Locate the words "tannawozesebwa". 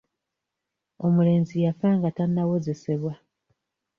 2.17-3.13